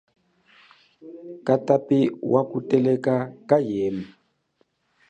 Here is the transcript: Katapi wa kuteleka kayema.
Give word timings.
Katapi 1.45 1.99
wa 2.31 2.41
kuteleka 2.49 3.13
kayema. 3.49 4.07